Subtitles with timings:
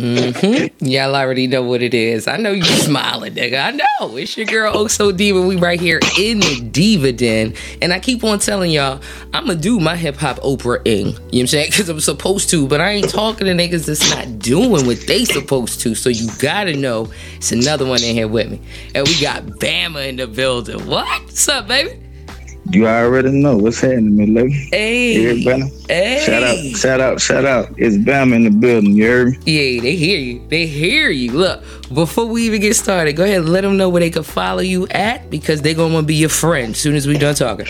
[0.00, 0.84] Mm-hmm.
[0.86, 2.26] Y'all already know what it is.
[2.26, 3.62] I know you smiling, nigga.
[3.62, 4.16] I know.
[4.16, 5.40] It's your girl Oso Diva.
[5.42, 7.54] We right here in the Diva Den.
[7.82, 9.00] And I keep on telling y'all,
[9.34, 11.06] I'ma do my hip hop Oprah ing.
[11.06, 11.72] You know what I'm saying?
[11.72, 15.24] Cause I'm supposed to, but I ain't talking to niggas that's not doing what they
[15.24, 15.94] supposed to.
[15.94, 18.60] So you gotta know it's another one in here with me.
[18.94, 20.86] And we got Bama in the building.
[20.86, 21.06] What?
[21.22, 21.99] What's up, baby?
[22.68, 24.52] You already know what's happening, my lady.
[24.70, 25.42] Hey.
[25.88, 26.22] Hey.
[26.24, 27.68] Shout out, shout out, shout out.
[27.78, 29.38] It's Bam in the building, you heard me?
[29.46, 30.46] Yeah, they hear you.
[30.48, 31.32] They hear you.
[31.32, 34.22] Look, before we even get started, go ahead and let them know where they can
[34.22, 37.34] follow you at because they're going to be your friend as soon as we're done
[37.34, 37.66] talking.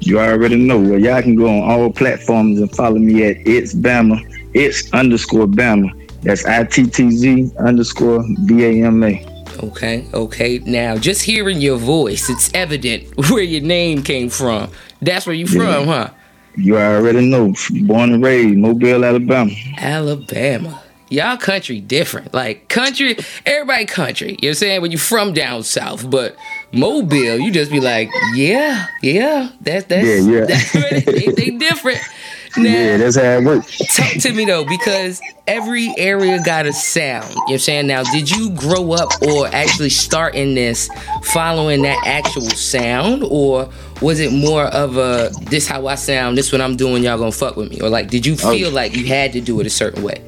[0.00, 0.78] You already know.
[0.78, 4.22] Well, y'all can go on all platforms and follow me at It's Bama.
[4.54, 5.90] It's underscore Bama.
[6.22, 9.37] That's I T T Z underscore B A M A.
[9.62, 10.58] Okay, okay.
[10.60, 14.70] Now, just hearing your voice, it's evident where your name came from.
[15.00, 16.10] That's where you from, huh?
[16.56, 17.54] You already know.
[17.82, 19.52] Born and raised, Mobile, Alabama.
[19.76, 20.82] Alabama.
[21.10, 22.34] Y'all country different.
[22.34, 23.16] Like country,
[23.46, 24.30] everybody country.
[24.30, 24.82] You know what I'm saying?
[24.82, 26.36] When you from down south, but
[26.72, 30.44] Mobile, you just be like, yeah, yeah, that's that's yeah, yeah.
[30.46, 30.72] That's,
[31.04, 31.98] they, they different.
[32.56, 33.78] Now, yeah, that's how it works.
[33.96, 37.28] Talk to me though, because every area got a sound.
[37.28, 37.86] You know what I'm saying?
[37.86, 40.88] Now, did you grow up or actually start in this
[41.22, 43.24] following that actual sound?
[43.24, 43.68] Or
[44.00, 47.32] was it more of a this how I sound, this what I'm doing, y'all gonna
[47.32, 47.80] fuck with me?
[47.80, 48.52] Or like did you oh.
[48.52, 48.72] feel oh.
[48.72, 50.24] like you had to do it a certain way?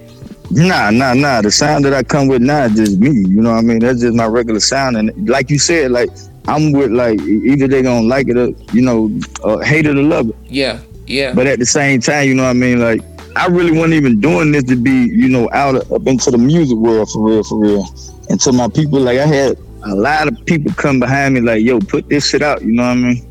[0.53, 1.41] Nah, nah, nah.
[1.41, 3.11] The sound that I come with now is just me.
[3.11, 3.79] You know what I mean?
[3.79, 4.97] That's just my regular sound.
[4.97, 6.11] And like you said, like
[6.49, 9.11] I'm with like either they gonna like it or you know,
[9.45, 10.37] uh, hate it or love it.
[10.49, 10.81] Yeah.
[11.11, 11.35] Yeah.
[11.35, 12.81] But at the same time, you know what I mean?
[12.81, 13.03] Like,
[13.37, 16.39] I really wasn't even doing this to be, you know, out of, up into the
[16.39, 17.87] music world for real, for real.
[18.29, 21.65] And to my people, like, I had a lot of people come behind me, like,
[21.65, 23.27] yo, put this shit out, you know what I mean?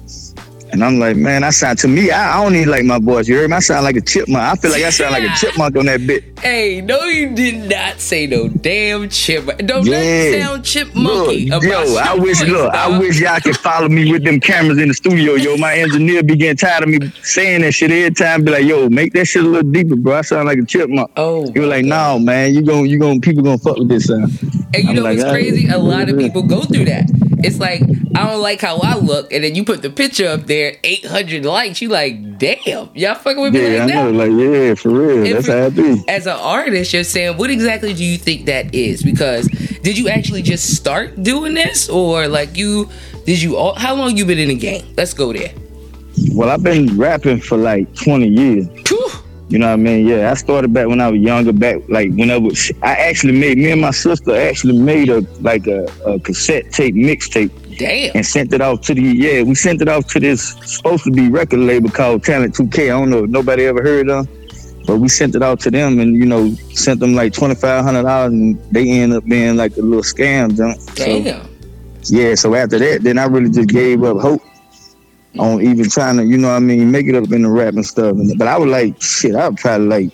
[0.71, 3.27] And I'm like, man, I sound to me, I, I, don't even like my voice.
[3.27, 3.55] You heard me?
[3.55, 4.43] I sound like a chipmunk.
[4.43, 6.23] I feel like I sound like a chipmunk on that bit.
[6.39, 9.65] Hey, no, you did not say no damn chipmunk.
[9.65, 10.45] Don't yeah.
[10.45, 11.49] sound chipmunky.
[11.49, 12.75] Look, yo, I wish, voice, look, dog.
[12.75, 15.57] I wish y'all could follow me with them cameras in the studio, yo.
[15.57, 18.43] My engineer be getting tired of me saying that shit every time.
[18.43, 20.17] Be like, yo, make that shit a little deeper, bro.
[20.17, 21.11] I sound like a chipmunk.
[21.17, 24.23] Oh, was like, no, man, you going, you going, people gonna fuck with this sound.
[24.73, 25.67] And you I'm know like, what's crazy?
[25.67, 27.28] A lot of people go through that.
[27.41, 27.81] It's like
[28.15, 31.05] I don't like how I look, and then you put the picture up there, eight
[31.05, 31.81] hundred likes.
[31.81, 34.11] You like, damn, y'all fucking with me yeah, like I that?
[34.11, 35.25] Know, like, yeah, for real.
[35.25, 36.03] And That's for, how I be.
[36.07, 39.03] As an artist, you're saying, what exactly do you think that is?
[39.03, 39.47] Because
[39.83, 42.89] did you actually just start doing this, or like you
[43.25, 43.55] did you?
[43.55, 44.85] All, how long you been in the game?
[44.97, 45.53] Let's go there.
[46.33, 48.67] Well, I've been rapping for like twenty years.
[48.89, 49.09] Whew.
[49.49, 50.05] You know what I mean?
[50.05, 51.51] Yeah, I started back when I was younger.
[51.51, 55.21] Back like when I was, I actually made me and my sister actually made a
[55.41, 57.51] like a, a cassette tape mixtape.
[57.79, 58.11] Damn.
[58.15, 61.11] And sent it off to the yeah, we sent it off to this supposed to
[61.11, 62.83] be record label called Talent 2K.
[62.83, 64.27] I don't know if nobody ever heard of.
[64.27, 64.39] Them,
[64.85, 67.83] but we sent it out to them and you know sent them like twenty five
[67.83, 70.55] hundred dollars and they end up being like a little scam.
[70.55, 70.79] Damn.
[70.95, 72.35] So, yeah.
[72.35, 74.43] So after that, then I really just gave up hope
[75.37, 77.73] on even trying to, you know what I mean, make it up in the rap
[77.73, 78.15] and stuff.
[78.37, 80.13] But I was like, shit, I was probably like,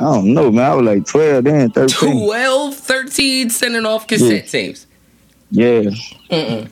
[0.00, 0.70] I don't know, man.
[0.70, 2.26] I was like 12 then, 13.
[2.26, 4.50] 12, 13, sending off cassette yeah.
[4.50, 4.86] tapes.
[5.50, 5.82] Yeah.
[6.30, 6.70] Mm-mm.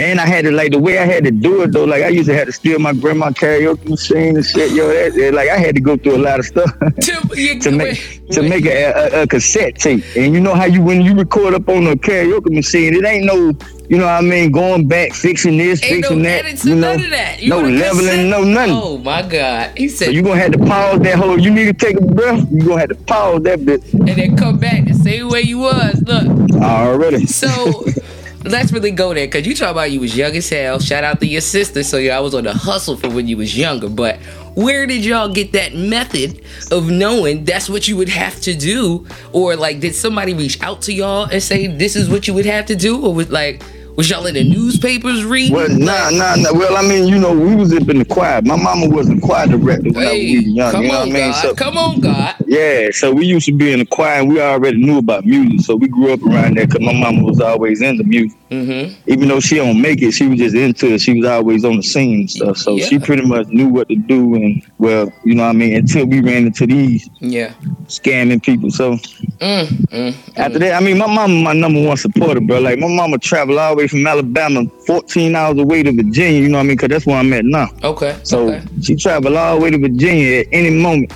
[0.00, 1.84] And I had to like the way I had to do it though.
[1.84, 4.72] Like I used to have to steal my grandma karaoke machine and shit.
[4.72, 7.70] Yo, that, that like I had to go through a lot of stuff to, to
[7.70, 10.04] make to make a, a, a, cassette tape.
[10.16, 13.24] And you know how you when you record up on a karaoke machine, it ain't
[13.24, 13.52] no
[13.88, 16.64] you know what I mean, going back, fixing this, ain't fixing no that.
[16.64, 17.42] You know, that.
[17.42, 18.74] You no leveling, no nothing.
[18.74, 19.76] Oh my God.
[19.76, 22.04] He said so you gonna have to pause that whole you need to take a
[22.04, 23.92] breath, you gonna have to pause that bit.
[23.92, 26.02] And then come back the same way you was.
[26.06, 26.52] Look.
[26.62, 27.26] Already.
[27.26, 27.84] So
[28.44, 30.78] let's really go there because you talk about you was young as hell.
[30.78, 31.82] Shout out to your sister.
[31.82, 33.88] So I was on the hustle for when you was younger.
[33.88, 34.18] But
[34.54, 39.06] where did y'all get that method of knowing that's what you would have to do?
[39.32, 42.46] Or like, did somebody reach out to y'all and say this is what you would
[42.46, 43.04] have to do?
[43.04, 43.62] Or was like
[43.96, 45.54] was y'all in the newspapers reading?
[45.54, 46.52] Well, nah, nah, nah.
[46.52, 48.40] Well, I mean, you know, we was up in the choir.
[48.42, 50.72] My mama was a choir director when hey, I was young.
[50.72, 51.30] Come you know on, what I mean?
[51.30, 51.42] God.
[51.42, 52.34] So, come on, God.
[52.46, 55.60] Yeah, so we used to be in the choir, and we already knew about music.
[55.60, 58.38] So we grew up around there because my mama was always into music.
[58.50, 59.10] Mm-hmm.
[59.10, 61.00] Even though she don't make it, she was just into it.
[61.00, 62.58] She was always on the scene and stuff.
[62.58, 62.84] So yeah.
[62.84, 64.34] she pretty much knew what to do.
[64.34, 65.76] And well, you know what I mean.
[65.76, 67.54] Until we ran into these yeah
[67.86, 68.70] scamming people.
[68.70, 70.60] So mm, mm, after mm.
[70.60, 72.60] that, I mean, my mama my number one supporter, bro.
[72.60, 76.40] Like my mama traveled all the way from Alabama, 14 hours away to Virginia.
[76.40, 76.76] You know what I mean?
[76.76, 77.68] Because that's where I'm at now.
[77.82, 78.18] Okay.
[78.22, 78.62] So okay.
[78.82, 81.12] she traveled all the way to Virginia at any moment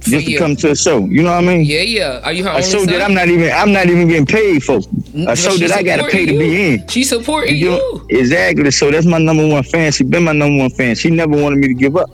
[0.00, 1.04] just to come to a show.
[1.04, 1.64] You know what I mean?
[1.64, 2.20] Yeah, yeah.
[2.24, 2.86] Are you her a show son?
[2.86, 4.78] that I'm not even I'm not even getting paid for.
[5.28, 6.26] A show that I gotta pay you.
[6.26, 6.88] to be in.
[6.88, 7.72] She supporting you.
[7.72, 8.06] you.
[8.10, 8.70] Exactly.
[8.70, 9.92] So that's my number one fan.
[9.92, 10.94] She been my number one fan.
[10.94, 12.12] She never wanted me to give up.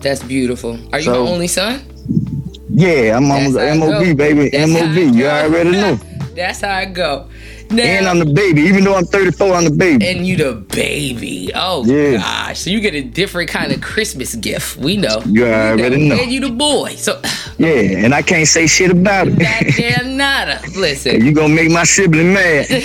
[0.00, 0.78] That's beautiful.
[0.92, 1.82] Are you so, her only son?
[2.74, 4.48] Yeah, I'm on MOB, baby.
[4.50, 5.14] That's MOB.
[5.14, 5.94] You already know.
[6.34, 7.28] That's how I go.
[7.72, 10.06] Now, and I'm the baby, even though I'm 34, I'm the baby.
[10.06, 11.50] And you the baby.
[11.54, 12.18] Oh yeah.
[12.18, 12.60] gosh.
[12.60, 14.76] So you get a different kind of Christmas gift.
[14.76, 15.22] We know.
[15.26, 16.16] You already know.
[16.16, 16.22] know.
[16.22, 16.90] And you the boy.
[16.96, 17.20] So
[17.58, 19.38] Yeah, and I can't say shit about it.
[19.38, 20.60] Goddamn nada.
[20.76, 21.24] Listen.
[21.24, 22.66] you gonna make my sibling mad.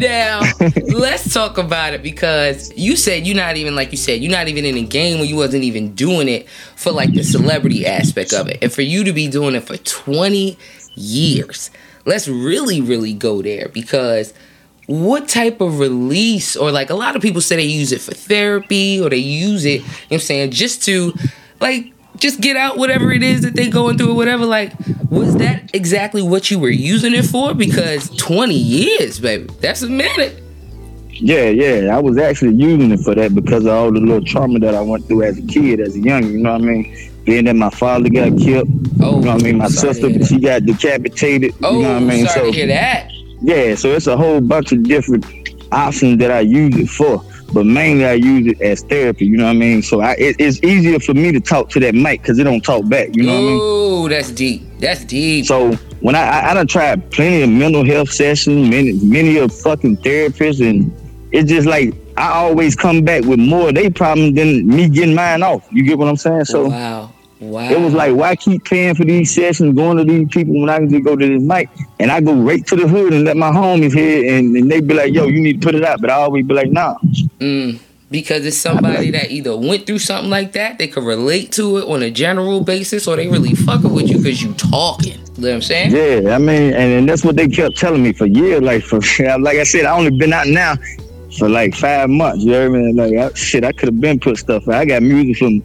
[0.00, 0.40] now
[0.88, 4.48] let's talk about it because you said you're not even like you said you're not
[4.48, 8.32] even in a game when you wasn't even doing it for like the celebrity aspect
[8.32, 10.58] of it and for you to be doing it for 20
[10.96, 11.70] years
[12.04, 14.34] let's really, really go there because
[14.86, 18.12] what type of release or like a lot of people say they use it for
[18.12, 21.14] therapy or they use it, you know what I'm saying, just to
[21.60, 24.46] like just get out whatever it is that they going through or whatever.
[24.46, 24.72] Like,
[25.10, 27.54] was that exactly what you were using it for?
[27.54, 30.40] Because 20 years, baby, that's a minute.
[31.10, 31.96] Yeah, yeah.
[31.96, 34.80] I was actually using it for that because of all the little trauma that I
[34.80, 37.13] went through as a kid, as a young, you know what I mean?
[37.24, 38.68] Being that my father got killed.
[39.00, 39.58] Oh, you know what I mean?
[39.58, 41.54] My oh, sister, she got decapitated.
[41.62, 42.26] Oh, you know what I oh, mean?
[42.26, 43.10] Sorry so, to hear that.
[43.40, 45.24] Yeah, so it's a whole bunch of different
[45.72, 47.24] options that I use it for.
[47.52, 49.82] But mainly I use it as therapy, you know what I mean?
[49.82, 52.62] So I, it, it's easier for me to talk to that mic because it don't
[52.62, 53.60] talk back, you know Ooh, what I mean?
[53.62, 54.62] Oh, that's deep.
[54.80, 55.46] That's deep.
[55.46, 59.56] So when I, I, I done tried plenty of mental health sessions, many, many of
[59.56, 60.90] fucking therapists, and
[61.32, 65.14] it's just like I always come back with more of their problems than me getting
[65.14, 65.66] mine off.
[65.70, 66.46] You get what I'm saying?
[66.46, 67.12] So wow.
[67.44, 67.70] Wow.
[67.70, 70.78] It was like, why keep paying for these sessions, going to these people when I
[70.78, 71.68] can just go to this mic?
[72.00, 74.80] And I go right to the hood and let my homies hear, and, and they
[74.80, 76.00] be like, yo, you need to put it out.
[76.00, 76.96] But I always be like, nah.
[77.38, 77.80] Mm,
[78.10, 81.78] because it's somebody like, that either went through something like that, they could relate to
[81.78, 85.12] it on a general basis, or they really fucking with you because you talking.
[85.36, 85.90] You know what I'm saying?
[85.90, 88.62] Yeah, I mean, and, and that's what they kept telling me for years.
[88.62, 89.00] Like, for
[89.38, 90.76] like I said, I only been out now
[91.38, 92.44] for like five months.
[92.44, 92.96] You know what I mean?
[92.96, 94.74] Like, I, shit, I could have been put stuff out.
[94.74, 95.60] I got music from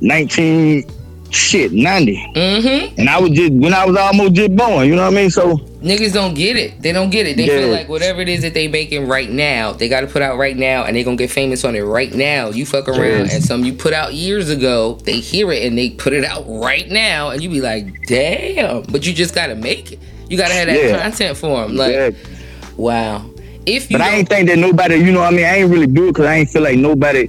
[0.00, 0.93] 19-
[1.34, 2.32] shit, 90.
[2.34, 3.00] Mm-hmm.
[3.00, 5.30] And I was just, when I was almost just born, you know what I mean?
[5.30, 5.56] So.
[5.84, 6.80] Niggas don't get it.
[6.80, 7.36] They don't get it.
[7.36, 7.58] They yeah.
[7.58, 10.38] feel like whatever it is that they making right now, they got to put out
[10.38, 12.48] right now and they going to get famous on it right now.
[12.48, 15.90] You fuck around and some you put out years ago, they hear it and they
[15.90, 18.82] put it out right now and you be like, damn.
[18.84, 19.98] But you just got to make it.
[20.28, 21.02] You got to have that yeah.
[21.02, 21.76] content for them.
[21.76, 22.10] Like, yeah.
[22.76, 23.30] wow.
[23.66, 25.46] If you but I ain't think that nobody, you know what I mean?
[25.46, 27.28] I ain't really do it because I ain't feel like nobody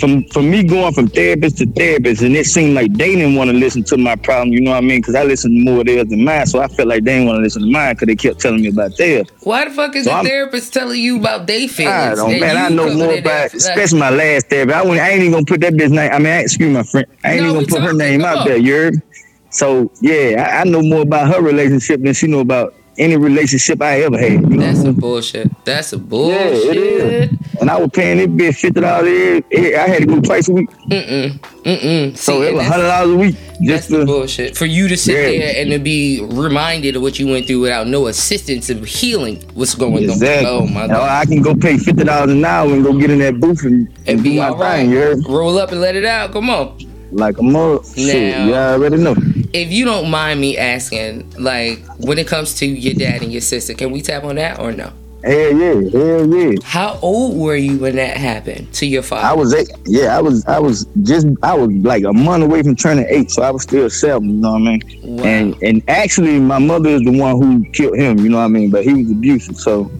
[0.00, 3.50] from from me going from therapist to therapist, and it seemed like they didn't want
[3.50, 4.52] to listen to my problem.
[4.52, 5.00] You know what I mean?
[5.00, 7.38] Because I listened more to theirs than mine, so I felt like they didn't want
[7.38, 9.28] to listen to mine because they kept telling me about theirs.
[9.42, 11.94] Why the fuck is so the I'm, therapist telling you about their feelings?
[11.94, 12.56] I don't, man.
[12.56, 14.76] I know more about, especially my last therapist.
[14.76, 16.10] I, went, I ain't even gonna put that bitch name.
[16.10, 17.06] I mean, I, excuse my friend.
[17.22, 18.56] I ain't no, even gonna put her name out there.
[18.56, 19.02] You heard?
[19.50, 23.80] So yeah, I, I know more about her relationship than she know about any relationship
[23.82, 24.32] I ever had.
[24.32, 24.58] You know?
[24.58, 25.64] That's a bullshit.
[25.64, 26.64] That's a bullshit.
[26.64, 27.38] Yeah, it is.
[27.60, 29.42] And I was paying this bitch fifty dollars.
[29.52, 30.70] I had to go twice a week.
[30.88, 32.16] Mm mm.
[32.16, 33.36] So it was hundred dollars a week.
[33.62, 35.38] Just that's to, bullshit for you to sit yeah.
[35.38, 39.36] there and to be reminded of what you went through without no assistance of healing
[39.54, 40.46] what's going exactly.
[40.46, 40.62] on.
[40.62, 41.10] Oh my god!
[41.10, 43.88] I can go pay fifty dollars an hour and go get in that booth and,
[43.88, 44.86] and, and be all right.
[44.86, 46.32] Thing, Roll up and let it out.
[46.32, 46.78] Come on.
[47.12, 47.82] Like a mother.
[47.84, 49.14] Shit, you already know
[49.52, 53.40] if you don't mind me asking, like when it comes to your dad and your
[53.40, 54.92] sister, can we tap on that or no?
[55.22, 56.56] Hell yeah, hell yeah.
[56.62, 59.26] How old were you when that happened to your father?
[59.26, 59.70] I was eight.
[59.84, 60.46] Yeah, I was.
[60.46, 61.26] I was just.
[61.42, 64.30] I was like a month away from turning eight, so I was still seven.
[64.30, 65.00] You know what I mean?
[65.02, 65.24] Wow.
[65.24, 68.18] And and actually, my mother is the one who killed him.
[68.20, 68.70] You know what I mean?
[68.70, 69.56] But he was abusive.
[69.58, 69.90] So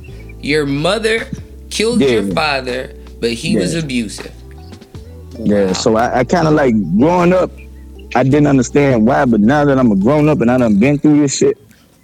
[0.41, 1.29] your mother
[1.69, 2.09] killed yeah.
[2.09, 3.61] your father, but he yeah.
[3.61, 4.33] was abusive.
[5.39, 5.67] Yeah.
[5.67, 5.73] Wow.
[5.75, 7.51] So I, I kind of like growing up.
[8.15, 10.99] I didn't understand why, but now that I'm a grown up and I done been
[10.99, 11.59] through this shit,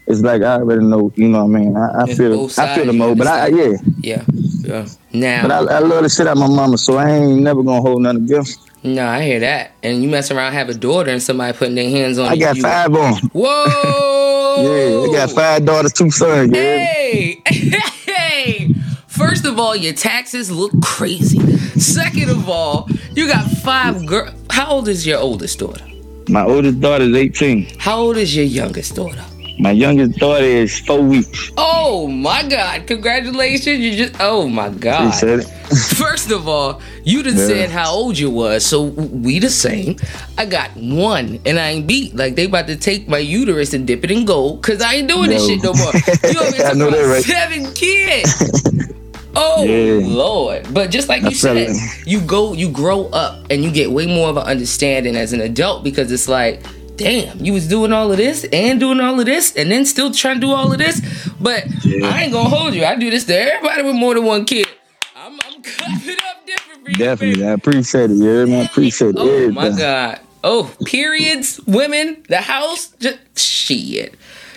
[0.06, 1.12] it's like I already know.
[1.16, 1.76] You know what I mean?
[1.76, 4.86] I, I feel I feel the mode, but I yeah yeah yeah.
[5.12, 7.80] Now, but I, I love the shit out my mama, so I ain't never gonna
[7.80, 8.60] hold none against.
[8.84, 9.72] No, I hear that.
[9.82, 12.46] And you mess around, have a daughter, and somebody putting their hands on I you.
[12.46, 13.14] I got five on.
[13.32, 15.08] Whoa!
[15.10, 16.52] yeah, I got five daughters, two sons.
[16.54, 16.84] Yeah.
[16.84, 18.74] Hey, hey.
[19.08, 21.40] First of all, your taxes look crazy.
[21.80, 24.34] Second of all, you got five girls.
[24.50, 25.84] How old is your oldest daughter?
[26.28, 27.78] My oldest daughter is 18.
[27.78, 29.24] How old is your youngest daughter?
[29.58, 31.50] My youngest daughter is four weeks.
[31.56, 32.86] Oh my God!
[32.86, 33.78] Congratulations!
[33.78, 35.14] You just oh my God!
[35.96, 37.46] First of all, you just yeah.
[37.46, 39.96] said how old you was, so we the same.
[40.36, 42.14] I got one, and I ain't beat.
[42.14, 45.08] Like they about to take my uterus and dip it in gold, cause I ain't
[45.08, 45.36] doing no.
[45.36, 45.92] this shit no more.
[46.32, 47.24] You over here talking about right.
[47.24, 48.92] seven kids.
[49.38, 50.00] Oh yeah.
[50.02, 50.72] Lord!
[50.72, 51.76] But just like you said,
[52.06, 55.42] you go, you grow up, and you get way more of an understanding as an
[55.42, 56.62] adult because it's like,
[56.96, 60.10] damn, you was doing all of this and doing all of this, and then still
[60.10, 61.00] trying to do all of this.
[61.38, 62.08] But yeah.
[62.08, 62.84] I ain't gonna hold you.
[62.86, 64.68] I do this to everybody with more than one kid.
[65.14, 66.96] I'm, I'm cutting up different for you.
[66.96, 67.46] Definitely, baby.
[67.46, 68.16] I appreciate it.
[68.16, 69.16] Yeah, man, I appreciate it.
[69.18, 70.20] Oh my God!
[70.44, 74.14] Oh, periods, women, the house, just shit.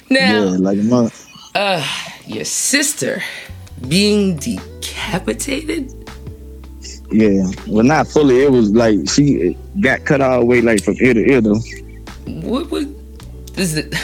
[0.09, 1.27] Now, yeah, like a month.
[1.53, 1.85] Uh,
[2.25, 3.21] your sister
[3.87, 5.93] being decapitated.
[7.11, 8.43] Yeah, well, not fully.
[8.43, 11.59] It was like she got cut all the way, like from ear to ear, though.
[12.27, 12.69] What?
[12.69, 12.87] What
[13.57, 13.95] is it?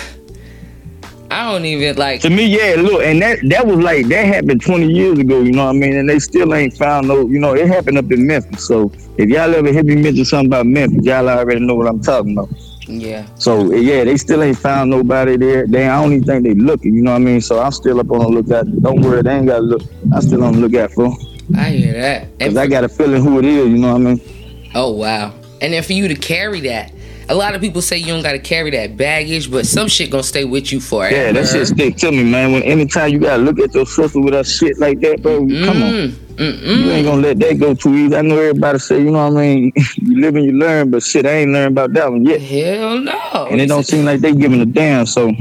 [1.30, 2.22] I don't even like.
[2.22, 5.42] To me, yeah, look, and that that was like that happened 20 years ago.
[5.42, 5.96] You know what I mean?
[5.96, 7.28] And they still ain't found no.
[7.28, 8.66] You know, it happened up in Memphis.
[8.66, 12.02] So if y'all ever hear me mention something about Memphis, y'all already know what I'm
[12.02, 12.50] talking about.
[12.88, 13.26] Yeah.
[13.36, 15.68] So yeah, they still ain't found nobody there.
[15.68, 16.94] They I don't even think they looking.
[16.94, 17.42] You know what I mean?
[17.42, 18.66] So I'm still up on the lookout.
[18.82, 19.82] Don't worry, they ain't got to look.
[20.14, 21.16] I still on the lookout for.
[21.56, 22.40] I hear that.
[22.40, 23.70] Cause I got a feeling who it is.
[23.70, 24.22] You know what I mean?
[24.74, 25.34] Oh wow!
[25.62, 26.92] And then for you to carry that,
[27.30, 30.12] a lot of people say you don't got to carry that baggage, but some shit
[30.12, 31.16] gonna stay with you forever.
[31.16, 32.52] Yeah, that shit stick to me, man.
[32.52, 35.66] When anytime you gotta look at your sister with a shit like that, bro, mm
[35.66, 36.26] come on.
[36.36, 36.84] Mm-mm.
[36.84, 38.16] You ain't gonna let that go too easy.
[38.16, 39.72] I know everybody say, you know what I mean?
[39.96, 42.42] you live and you learn, but shit, I ain't learned about that one yet.
[42.42, 43.48] Hell no.
[43.50, 45.06] And it don't seem like they giving a damn.
[45.06, 45.34] So.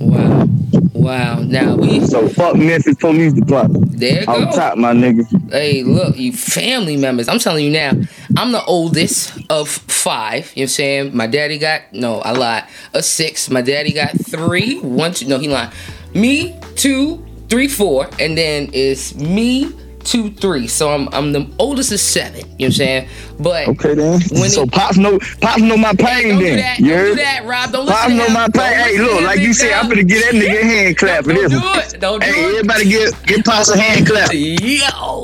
[0.00, 0.46] Wow.
[0.92, 1.40] Wow.
[1.40, 3.98] Now we so fuck Memphis Police Department.
[3.98, 4.50] There you go.
[4.52, 5.24] top, my nigga.
[5.50, 7.28] Hey, look, you family members.
[7.28, 7.92] I'm telling you now,
[8.36, 10.34] I'm the oldest of five.
[10.34, 11.16] You know what I'm saying?
[11.16, 12.64] My daddy got no, I lied.
[12.92, 13.48] A six.
[13.48, 14.80] My daddy got three.
[14.80, 15.26] One, two.
[15.26, 15.72] No, he lied.
[16.14, 20.66] Me, two, three, four, and then it's me, two, three.
[20.66, 22.40] So I'm I'm the oldest of seven.
[22.40, 23.08] You know what I'm saying?
[23.38, 24.20] But okay then.
[24.32, 26.38] When so it, pops know pops know my pain then.
[26.38, 27.72] Do that, don't do that, Rob.
[27.72, 28.74] Don't pops know my pain.
[28.74, 31.52] Hey, look, like you said, I'm gonna get that nigga a hand clap for this.
[31.52, 32.00] Don't do it.
[32.00, 32.48] Don't do hey, it.
[32.56, 34.30] everybody get get pops a hand clap.
[34.32, 35.22] Yo,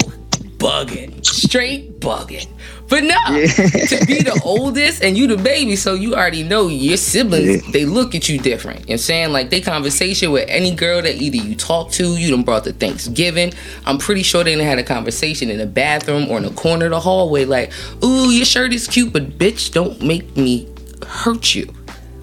[0.59, 2.47] bugging, straight bugging.
[2.91, 3.47] But no, yeah.
[3.47, 7.73] to be the oldest and you the baby, so you already know your siblings, yeah.
[7.73, 8.81] they look at you different.
[8.81, 9.33] You know what I'm saying?
[9.33, 12.73] Like they conversation with any girl that either you talk to, you done brought to
[12.73, 13.53] Thanksgiving.
[13.87, 16.87] I'm pretty sure they done had a conversation in the bathroom or in the corner
[16.87, 20.69] of the hallway, like, ooh, your shirt is cute, but bitch, don't make me
[21.07, 21.73] hurt you.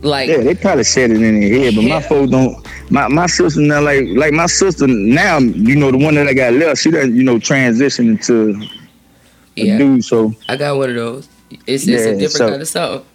[0.02, 1.96] Like Yeah, they probably said it in their head, but yeah.
[1.96, 5.98] my folks don't my, my sister now like like my sister now, you know, the
[5.98, 8.54] one that I got left, she doesn't, you know, transition into
[9.66, 9.78] yeah.
[9.78, 10.04] dude.
[10.04, 11.30] So I got one of those.
[11.50, 13.06] It's, it's yeah, a different so, kind of song.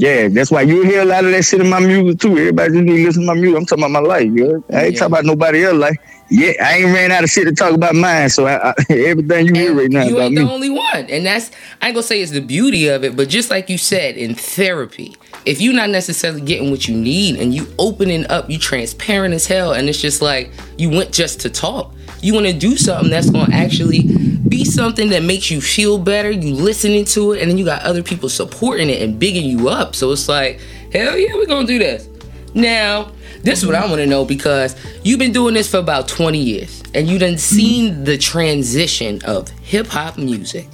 [0.00, 2.30] Yeah, that's why you hear a lot of that shit in my music too.
[2.30, 3.58] Everybody just need to listen to my music.
[3.58, 4.30] I'm talking about my life.
[4.32, 4.98] You I ain't yeah.
[4.98, 5.96] talking about nobody else life.
[6.30, 8.30] Yeah, I ain't ran out of shit to talk about mine.
[8.30, 10.44] So I, I, everything you and hear right now you about ain't me.
[10.44, 11.50] the only one, and that's
[11.82, 14.34] I ain't gonna say it's the beauty of it, but just like you said in
[14.34, 19.34] therapy, if you're not necessarily getting what you need and you opening up, you transparent
[19.34, 21.94] as hell, and it's just like you went just to talk.
[22.22, 24.02] You want to do something that's gonna actually
[24.48, 26.30] be something that makes you feel better.
[26.30, 29.68] You listening to it, and then you got other people supporting it and bigging you
[29.68, 29.94] up.
[29.94, 30.60] So it's like,
[30.92, 32.08] hell yeah, we're gonna do this.
[32.54, 33.12] Now,
[33.42, 36.38] this is what I want to know because you've been doing this for about 20
[36.38, 40.66] years and you done seen the transition of hip hop music.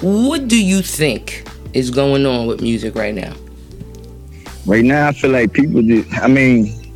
[0.00, 3.34] What do you think is going on with music right now?
[4.66, 5.80] Right now, I feel like people
[6.20, 6.87] I mean,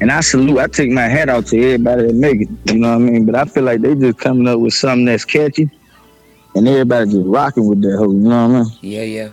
[0.00, 2.90] and I salute, I take my hat out to everybody that make it, you know
[2.90, 3.24] what I mean?
[3.24, 5.70] But I feel like they just coming up with something that's catchy
[6.54, 8.72] and everybody just rocking with that whole, you know what I mean?
[8.82, 9.28] Yeah, yeah.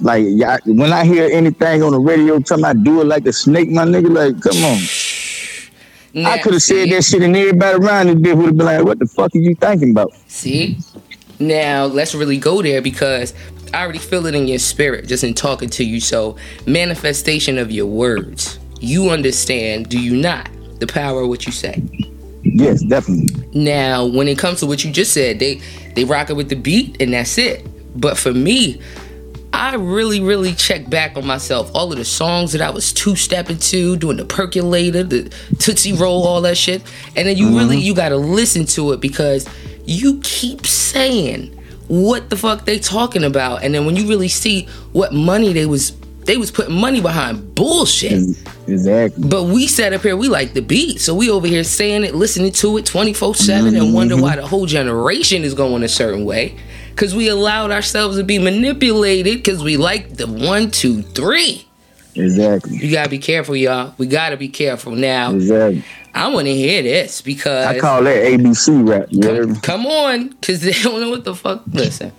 [0.00, 3.32] Like yeah, when I hear anything on the radio talking about do it like a
[3.32, 4.78] snake, my nigga, like come on.
[6.14, 8.66] Now, I could have said that shit and everybody around this bitch would have been
[8.66, 10.12] like, what the fuck are you thinking about?
[10.26, 10.78] See?
[11.38, 13.34] Now let's really go there because
[13.74, 16.00] I already feel it in your spirit just in talking to you.
[16.00, 16.36] So
[16.66, 18.58] manifestation of your words.
[18.80, 20.48] You understand, do you not?
[20.80, 21.82] The power of what you say.
[22.42, 23.34] Yes, definitely.
[23.52, 25.60] Now, when it comes to what you just said, they
[25.94, 27.66] they rock it with the beat and that's it.
[28.00, 28.80] But for me,
[29.52, 31.70] I really, really checked back on myself.
[31.74, 35.94] All of the songs that I was two stepping to, doing the percolator, the Tootsie
[35.94, 36.82] Roll, all that shit.
[37.16, 37.56] And then you mm-hmm.
[37.56, 39.48] really you gotta listen to it because
[39.84, 41.54] you keep saying
[41.88, 43.64] what the fuck they talking about.
[43.64, 45.92] And then when you really see what money they was
[46.28, 48.36] they was putting money behind bullshit.
[48.66, 49.26] Exactly.
[49.26, 51.00] But we sat up here, we like the beat.
[51.00, 54.22] So we over here saying it, listening to it 24 7 and wonder mm-hmm.
[54.22, 56.54] why the whole generation is going a certain way
[56.90, 61.66] because we allowed ourselves to be manipulated because we like the one, two, three.
[62.14, 62.76] Exactly.
[62.76, 63.94] You gotta be careful, y'all.
[63.96, 65.32] We gotta be careful now.
[65.32, 65.82] Exactly.
[66.14, 69.08] I want to hear this because I call that ABC rap.
[69.22, 71.62] Come, come on, because they don't know what the fuck.
[71.72, 72.12] Listen,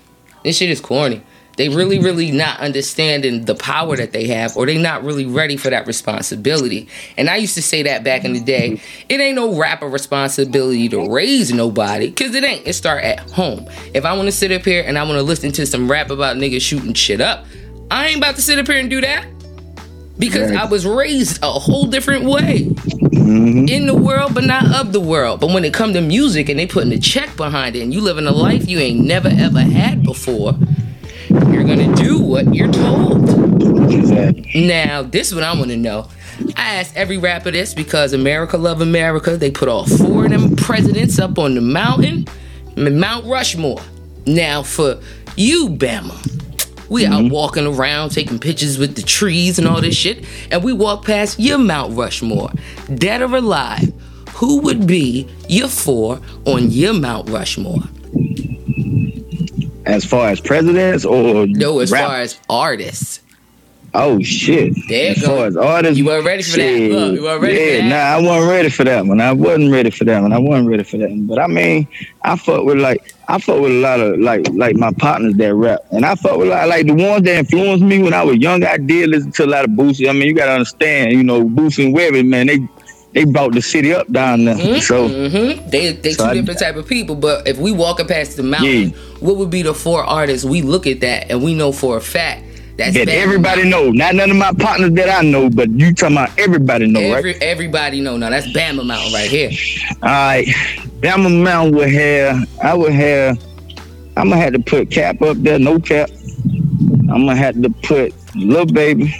[0.43, 1.21] this shit is corny
[1.59, 5.57] they really really not understanding the power that they have or they not really ready
[5.57, 6.87] for that responsibility
[7.17, 10.87] and i used to say that back in the day it ain't no rapper responsibility
[10.87, 14.53] to raise nobody because it ain't it start at home if i want to sit
[14.53, 17.45] up here and i want to listen to some rap about niggas shooting shit up
[17.91, 19.27] i ain't about to sit up here and do that
[20.17, 20.59] because right.
[20.59, 23.69] I was raised a whole different way mm-hmm.
[23.69, 25.39] in the world, but not of the world.
[25.39, 28.01] But when it come to music and they putting a check behind it, and you
[28.01, 30.55] living a life you ain't never ever had before,
[31.69, 33.29] you're gonna do what you're told.
[33.91, 34.67] Exactly.
[34.67, 36.07] Now, this is what I want to know.
[36.55, 39.37] I ask every rapper this because America love America.
[39.37, 42.25] They put all four of them presidents up on the mountain,
[42.75, 43.81] Mount Rushmore.
[44.25, 44.99] Now, for
[45.35, 47.13] you, Bama, we mm-hmm.
[47.13, 51.05] out walking around taking pictures with the trees and all this shit, and we walk
[51.05, 52.51] past your Mount Rushmore,
[52.95, 53.93] dead or alive.
[54.35, 57.83] Who would be your four on your Mount Rushmore?
[59.89, 62.07] As far as presidents or no, as rap?
[62.07, 63.21] far as artists.
[63.95, 64.75] Oh shit!
[64.87, 66.91] There as far as artists, you weren't ready for shit.
[66.91, 66.95] that.
[66.95, 67.89] Look, you weren't ready yeah, for that.
[67.89, 69.19] nah, I wasn't ready for that one.
[69.19, 70.31] I wasn't ready for that one.
[70.31, 71.25] I wasn't ready for that one.
[71.25, 71.87] But I mean,
[72.21, 75.55] I fuck with like I fuck with a lot of like like my partners that
[75.55, 78.21] rap, and I fuck with a lot like the ones that influenced me when I
[78.21, 78.63] was young.
[78.63, 80.07] I did listen to a lot of Boosie.
[80.07, 82.59] I mean, you gotta understand, you know, Boosie and Webbie, man, they
[83.13, 84.55] they brought the city up down there.
[84.55, 85.69] Mm-hmm, so mm-hmm.
[85.69, 87.15] they they so two I, different type of people.
[87.15, 88.97] But if we walking past the mountain, yeah.
[89.19, 92.01] what would be the four artists we look at that and we know for a
[92.01, 92.43] fact
[92.79, 93.91] that's that everybody know.
[93.91, 97.33] Not none of my partners that I know, but you talking about everybody know, Every,
[97.33, 97.43] right?
[97.43, 98.15] Everybody know.
[98.15, 99.51] Now that's Bama Mountain right here.
[100.01, 100.47] All right,
[101.01, 102.63] Bama Mountain would have.
[102.63, 103.37] I would have.
[104.15, 105.59] I'm gonna have to put Cap up there.
[105.59, 106.09] No Cap.
[107.11, 109.13] I'm gonna have to put Lil Baby.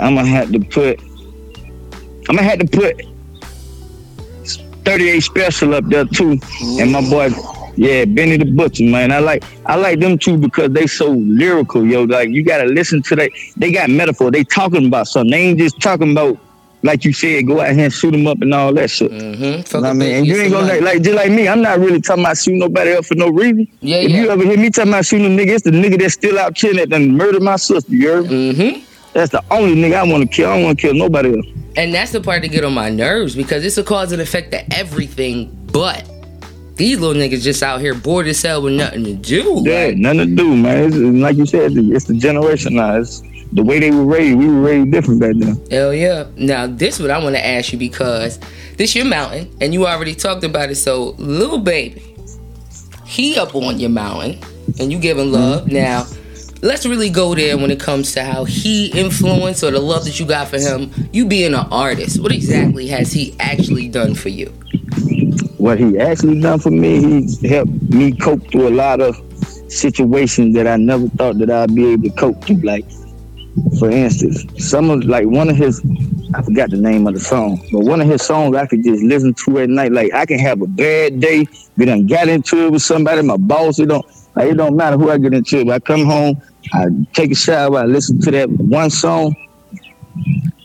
[0.00, 1.00] I'm gonna have to put.
[2.28, 3.02] I'm gonna have to put
[4.84, 6.38] 38 Spesh up there too,
[6.80, 7.30] and my boy
[7.76, 9.10] yeah, Benny the Butcher, man.
[9.10, 12.04] I like I like them too because they so lyrical, yo.
[12.04, 13.30] Like you gotta listen to that.
[13.56, 14.30] They got metaphor.
[14.30, 15.30] They talking about something.
[15.30, 16.38] They ain't just talking about
[16.84, 19.10] like you said, go out here and shoot them up and all that shit.
[19.10, 19.74] Mm-hmm.
[19.74, 21.48] You know I mean, and you ain't gonna like, like, just like me.
[21.48, 23.66] I'm not really talking about shooting nobody up for no reason.
[23.80, 24.22] Yeah, if yeah.
[24.22, 26.54] you ever hear me talking about shooting a nigga, it's the nigga that's still out
[26.54, 27.90] killing it and murdered my sister.
[27.90, 28.84] You heard Mm-hmm.
[29.14, 30.50] That's the only nigga I want to kill.
[30.50, 31.46] I don't want to kill nobody else.
[31.76, 34.52] And that's the part that get on my nerves because it's a cause and effect
[34.52, 36.08] to everything but
[36.76, 39.62] these little niggas just out here bored as hell with nothing to do.
[39.64, 39.96] Yeah, like.
[39.96, 40.84] nothing to do, man.
[40.84, 42.96] It's, like you said, it's the generation now.
[42.96, 44.38] It's the way they were raised.
[44.38, 45.60] We were raised different back then.
[45.70, 46.26] Hell yeah.
[46.36, 48.38] Now this what I want to ask you because
[48.76, 50.76] this your mountain, and you already talked about it.
[50.76, 52.16] So, Lil Baby,
[53.06, 54.40] he up on your mountain,
[54.80, 55.66] and you giving love.
[55.66, 55.74] Mm-hmm.
[55.74, 56.06] Now,
[56.64, 60.18] let's really go there when it comes to how he influenced or the love that
[60.18, 60.90] you got for him.
[61.12, 64.52] You being an artist, what exactly has he actually done for you?
[65.64, 69.16] what he actually done for me, he helped me cope through a lot of
[69.68, 72.56] situations that I never thought that I'd be able to cope through.
[72.56, 72.84] Like,
[73.78, 75.80] for instance, some of like one of his,
[76.34, 79.02] I forgot the name of the song, but one of his songs I could just
[79.02, 79.92] listen to at night.
[79.92, 83.36] Like I can have a bad day, we done got into it with somebody, my
[83.36, 83.78] boss.
[83.78, 85.68] It don't, like, it don't matter who I get into it.
[85.68, 86.40] I come home,
[86.72, 89.34] I take a shower, I listen to that one song,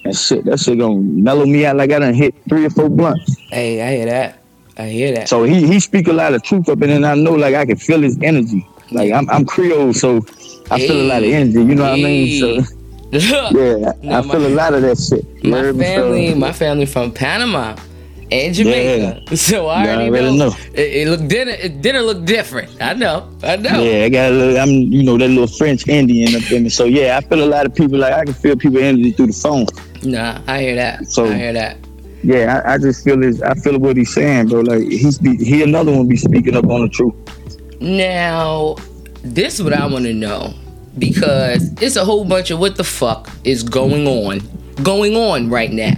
[0.06, 2.90] and shit, that shit gonna mellow me out like I done hit three or four
[2.90, 3.38] blunts.
[3.52, 4.44] Hey, I hear that.
[4.78, 5.30] I hear that.
[5.30, 7.76] So he he speak a lot of truth up, and I know like I can
[7.76, 8.66] feel his energy.
[8.92, 10.26] Like I'm I'm Creole, so
[10.72, 10.88] I hey.
[10.88, 11.60] feel a lot of energy.
[11.60, 12.64] You know what I mean?
[12.64, 12.79] So.
[13.12, 15.44] Yeah, I feel a lot of that shit.
[15.44, 17.76] My family, my family from Panama
[18.32, 19.24] and Jamaica.
[19.28, 19.36] Yeah.
[19.36, 20.36] So I already, I know.
[20.36, 20.56] know.
[20.74, 21.52] It, it looked dinner.
[21.52, 22.82] It dinner looked different.
[22.82, 23.30] I know.
[23.44, 23.82] I know.
[23.82, 24.32] Yeah, I got.
[24.32, 26.70] A little, I'm you know that little French Indian up in me.
[26.70, 29.28] So yeah, I feel a lot of people like I can feel people energy through
[29.28, 29.66] the phone.
[30.04, 31.08] Nah, I hear that.
[31.08, 31.78] So I hear that
[32.24, 33.42] yeah, I, I, just feel his.
[33.42, 34.62] I feel what he's saying, bro.
[34.62, 37.14] Like he's he another one be speaking up on the truth.
[37.80, 38.76] Now,
[39.24, 40.54] this is what I want to know
[40.98, 44.42] because it's a whole bunch of what the fuck is going on,
[44.84, 45.96] going on right now.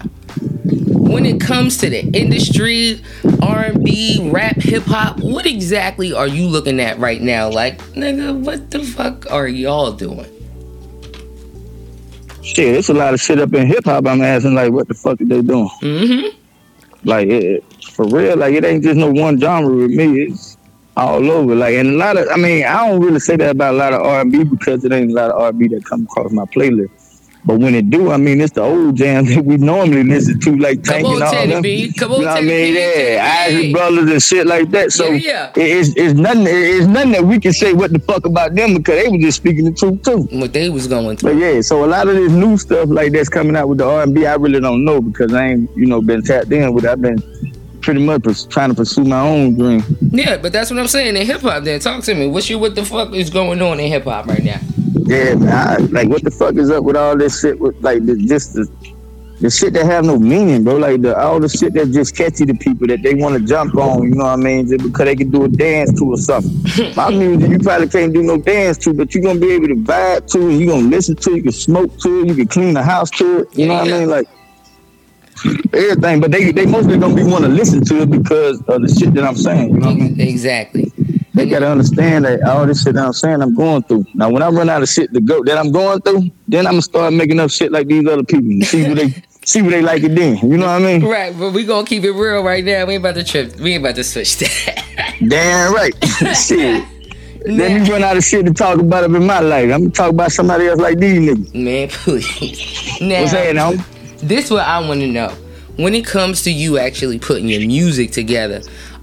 [0.66, 3.02] When it comes to the industry,
[3.42, 7.50] R&B, rap, hip hop, what exactly are you looking at right now?
[7.50, 10.32] Like, nigga, what the fuck are y'all doing?
[12.44, 14.06] shit, it's a lot of shit up in hip hop.
[14.06, 15.70] I'm asking like, what the fuck are they doing?
[15.82, 16.38] Mm-hmm.
[17.08, 20.24] Like, it, for real, like it ain't just no one genre with me.
[20.24, 20.58] It's
[20.98, 21.56] all over.
[21.56, 23.94] Like, and a lot of, I mean, I don't really say that about a lot
[23.94, 26.90] of R&B because it ain't a lot of R&B that come across my playlist.
[27.44, 30.56] But when it do, I mean, it's the old jams that we normally listen to,
[30.58, 31.62] like Tank and all them.
[31.62, 31.92] B.
[31.94, 32.76] Come on, you know what I mean?
[32.76, 34.92] Yeah, Isley Brothers and shit like that.
[34.92, 35.64] So yeah, yeah.
[35.64, 36.46] it's it's nothing.
[36.48, 39.38] It's nothing that we can say what the fuck about them because they were just
[39.38, 40.28] speaking the truth too.
[40.38, 41.34] What they was going through.
[41.34, 43.86] But yeah, so a lot of this new stuff like that's coming out with the
[43.86, 46.74] R and B, I really don't know because I ain't you know been tapped in
[46.74, 46.86] with.
[46.86, 47.18] I've been
[47.82, 49.84] pretty much trying to pursue my own dream.
[50.00, 51.64] Yeah, but that's what I'm saying in hip hop.
[51.64, 52.28] Then talk to me.
[52.28, 54.60] What's your what the fuck is going on in hip hop right now?
[55.06, 55.50] Yeah, man.
[55.50, 57.60] I, like, what the fuck is up with all this shit?
[57.60, 58.70] With like, the, just the
[59.42, 60.78] the shit that have no meaning, bro.
[60.78, 63.76] Like the all the shit that just catchy to people that they want to jump
[63.76, 64.04] on.
[64.04, 64.68] You know what I mean?
[64.68, 66.94] Just because they can do a dance to or something.
[66.96, 69.76] My music, you probably can't do no dance to, but you're gonna be able to
[69.76, 70.58] vibe to it.
[70.58, 71.38] You're gonna listen to it.
[71.38, 72.28] You can smoke to it.
[72.28, 73.58] You can clean the house to it.
[73.58, 74.10] You know what I mean?
[74.10, 74.28] Like
[75.74, 76.20] everything.
[76.20, 79.14] But they they mostly gonna be want to listen to it because of the shit
[79.16, 79.74] that I'm saying.
[79.74, 80.22] You know what I mean?
[80.22, 80.92] Exactly.
[81.34, 84.06] they gotta understand that all this shit that I'm saying I'm going through.
[84.14, 86.74] Now when I run out of shit to go that I'm going through, then I'm
[86.74, 88.66] gonna start making up shit like these other people.
[88.66, 90.38] See what they see what they like it then.
[90.38, 91.06] You know what I mean?
[91.06, 92.86] Right, but we gonna keep it real right now.
[92.86, 93.56] We ain't about to trip.
[93.58, 95.16] We ain't about to switch that.
[95.28, 95.94] Damn right.
[96.36, 96.86] shit.
[97.44, 99.64] Let me run out of shit to talk about it in my life.
[99.64, 101.56] I'm gonna talk about somebody else like these niggas.
[101.56, 103.02] Man, please.
[103.02, 103.74] Now, What's that now?
[104.22, 105.30] This what I want to know.
[105.78, 108.62] When it comes to you actually putting your music together,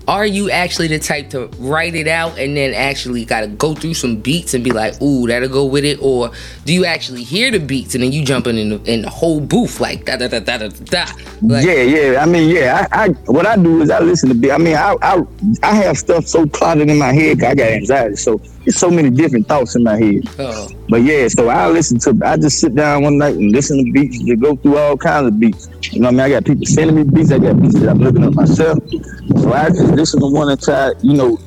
[0.09, 3.75] are you actually the type to write it out and then actually got to go
[3.75, 5.99] through some beats and be like, ooh, that'll go with it?
[6.01, 6.31] Or
[6.65, 9.39] do you actually hear the beats and then you jumping in the, in the whole
[9.39, 11.07] booth like da da da da da da?
[11.43, 12.23] Like, yeah, yeah.
[12.23, 12.89] I mean, yeah.
[12.91, 14.51] I, I what I do is I listen to beat.
[14.51, 15.23] I mean, I I
[15.63, 17.43] I have stuff so clouded in my head.
[17.43, 20.29] I got anxiety, so it's so many different thoughts in my head.
[20.39, 20.69] Oh.
[20.91, 22.19] But yeah, so I listen to.
[22.23, 24.23] I just sit down one night and listen to beats.
[24.23, 25.71] To go through all kinds of beats.
[25.91, 27.33] You know, what I mean, I got people sending me beats.
[27.33, 28.79] I got beats that I'm looking up myself.
[28.91, 30.93] So I just listen to one and try.
[31.01, 31.39] You know,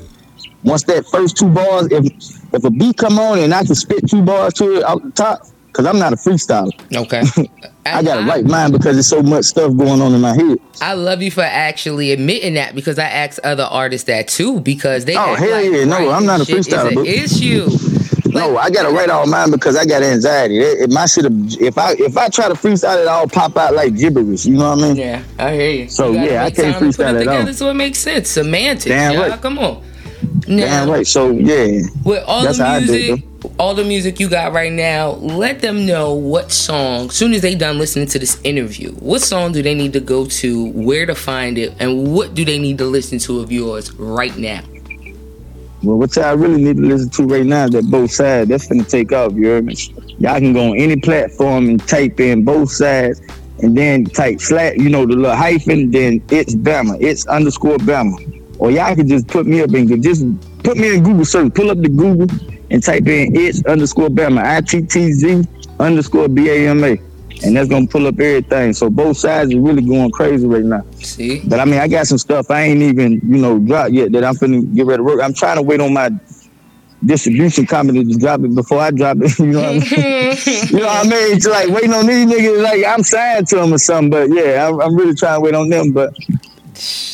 [0.64, 2.06] once that first two bars, if
[2.54, 5.12] if a beat come on and I can spit two bars to it out the
[5.12, 6.72] top, because I'm not a freestyler.
[6.96, 7.22] Okay.
[7.86, 10.60] I got to write mine because there's so much stuff going on in my head.
[10.82, 15.06] I love you for actually admitting that because I ask other artists that too because
[15.06, 15.16] they.
[15.16, 15.86] Oh hell like, yeah!
[15.86, 17.06] No, I'm not a freestyler.
[17.06, 17.68] issue.
[18.32, 20.60] no, I gotta write all mine because I got anxiety.
[20.60, 21.26] If my shit,
[21.60, 24.46] if I if I try to freestyle it, I'll pop out like gibberish.
[24.46, 24.96] You know what I mean?
[24.98, 25.90] Yeah, I hear you.
[25.90, 27.54] So you yeah, I can't freestyle it, at all.
[27.54, 28.30] So it makes sense.
[28.30, 28.86] Semantics.
[28.86, 29.42] Damn right.
[29.42, 29.84] Come on.
[30.48, 31.08] Now, Damn right.
[31.08, 33.24] So yeah, with all the music,
[33.60, 37.10] all the music you got right now, let them know what song.
[37.10, 40.26] Soon as they done listening to this interview, what song do they need to go
[40.26, 43.94] to, where to find it, and what do they need to listen to of yours
[43.94, 44.62] right now?
[45.84, 48.50] Well, what y'all really need to listen to right now is that both sides.
[48.50, 49.34] That's gonna take off.
[49.34, 49.76] You heard me?
[50.20, 53.20] Y'all can go on any platform and type in both sides,
[53.64, 54.76] and then type slash.
[54.78, 55.90] You know the little hyphen.
[55.90, 56.98] Then it's Bama.
[57.02, 58.31] It's underscore Bama.
[58.62, 60.24] Or y'all can just put me up and just
[60.62, 61.52] put me in Google search.
[61.56, 62.28] Pull up the Google
[62.69, 65.43] and type in it's underscore Bama, I T T Z
[65.80, 67.02] underscore B A M A.
[67.43, 68.74] And that's gonna pull up everything.
[68.74, 70.86] So both sides are really going crazy right now.
[71.00, 71.41] See?
[71.43, 74.24] But I mean I got some stuff I ain't even, you know, dropped yet that
[74.24, 75.21] I'm finna get ready to work.
[75.24, 76.12] I'm trying to wait on my
[77.04, 79.39] distribution company to drop it before I drop it.
[79.39, 80.38] You know what I mean?
[80.69, 81.36] you know what I mean?
[81.36, 84.12] It's like waiting on these niggas, like I'm signed to them or something.
[84.12, 85.93] But yeah, I'm, I'm really trying to wait on them.
[85.93, 86.13] But.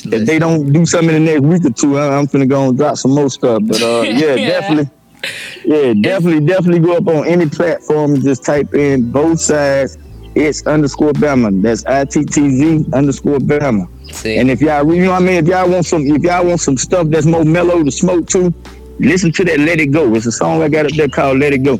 [0.05, 2.77] If they don't do something in the next week or two, I'm finna go and
[2.77, 3.61] drop some more stuff.
[3.65, 4.47] But uh, yeah, yeah.
[4.47, 4.91] definitely.
[5.65, 9.97] Yeah, definitely, definitely go up on any platform just type in both sides.
[10.35, 11.61] It's underscore Bama.
[11.61, 13.87] That's I T T Z underscore Bama.
[14.13, 14.37] See.
[14.37, 16.61] And if y'all, you know what I mean, if y'all want some, if y'all want
[16.61, 18.53] some stuff that's more mellow to smoke to,
[18.99, 21.53] listen to that "Let It Go." It's a song I got up there called "Let
[21.53, 21.79] It Go."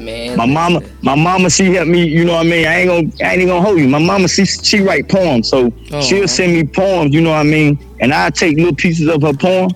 [0.00, 2.06] Man, my mama, my mama, she helped me.
[2.06, 2.66] You know what I mean?
[2.66, 3.88] I ain't gonna, I ain't gonna hold you.
[3.88, 6.00] My mama, she she write poems, so oh.
[6.00, 7.14] she'll send me poems.
[7.14, 7.78] You know what I mean?
[8.00, 9.70] And I take little pieces of her poem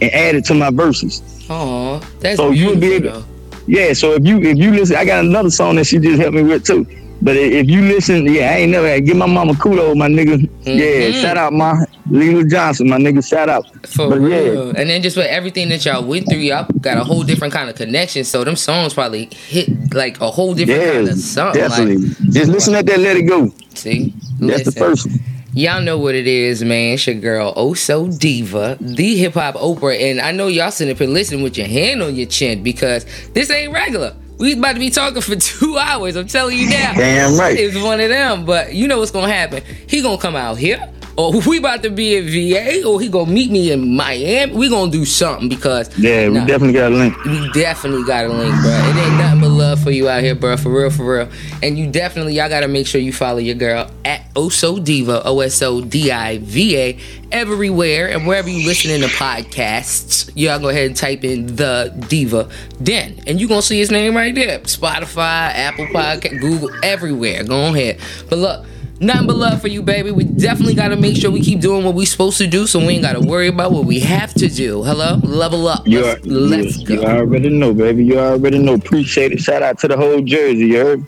[0.00, 1.22] and add it to my verses.
[1.50, 3.10] Oh, that's so you'll be able.
[3.10, 3.24] Though.
[3.66, 6.36] Yeah, so if you if you listen, I got another song that she just helped
[6.36, 6.86] me with too.
[7.22, 10.36] But if you listen, yeah, I ain't never give my mama kudos, my nigga.
[10.38, 10.70] Mm-hmm.
[10.70, 13.26] Yeah, shout out my Leela Johnson, my nigga.
[13.26, 13.66] Shout out.
[13.86, 14.66] For but real.
[14.66, 14.72] Yeah.
[14.76, 17.70] And then just with everything that y'all went through, y'all got a whole different kind
[17.70, 18.24] of connection.
[18.24, 21.54] So them songs probably hit like a whole different yeah, kind of song.
[21.54, 21.96] Definitely.
[21.96, 23.52] Like, just listen at that Let It Go.
[23.74, 24.10] See?
[24.10, 24.64] That's listen.
[24.64, 25.18] the first one.
[25.54, 26.94] Y'all know what it is, man.
[26.94, 29.98] It's your girl, Oh So Diva, the hip hop Oprah.
[30.10, 33.06] And I know y'all sitting up and listening with your hand on your chin because
[33.32, 34.14] this ain't regular.
[34.38, 36.16] We about to be talking for two hours.
[36.16, 36.94] I'm telling you now.
[36.94, 37.56] Damn right.
[37.56, 38.44] It's one of them.
[38.44, 39.62] But you know what's gonna happen.
[39.86, 43.30] He gonna come out here or we about to be in VA, or he gonna
[43.30, 44.52] meet me in Miami.
[44.52, 47.24] We gonna do something because yeah, we definitely got a link.
[47.24, 48.70] We definitely got a link, bro.
[48.72, 50.56] It ain't nothing but love for you out here, bro.
[50.56, 51.28] For real, for real.
[51.62, 55.40] And you definitely y'all gotta make sure you follow your girl at Oso Diva, O
[55.40, 56.98] S O D I V A,
[57.30, 60.30] everywhere and wherever you listening to podcasts.
[60.34, 62.48] Y'all go ahead and type in the Diva
[62.82, 64.58] Den, and you gonna see his name right there.
[64.60, 67.44] Spotify, Apple Podcast, Google, everywhere.
[67.44, 68.00] Go ahead.
[68.28, 68.66] But look.
[69.04, 70.10] Nothing but love for you, baby.
[70.12, 72.78] We definitely got to make sure we keep doing what we supposed to do so
[72.78, 74.82] we ain't got to worry about what we have to do.
[74.82, 75.16] Hello?
[75.22, 75.86] Level up.
[75.86, 76.94] You let's, are, let's go.
[76.94, 78.04] You already know, baby.
[78.04, 78.74] You already know.
[78.74, 79.40] Appreciate it.
[79.40, 81.04] Shout out to the whole Jersey, you heard?